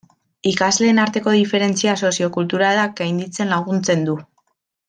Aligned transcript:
Ikasleen 0.51 1.01
arteko 1.03 1.33
diferentzia 1.35 1.95
soziokulturalak 2.07 2.99
gainditzen 3.03 3.55
laguntzen 3.55 4.09
du. 4.11 4.21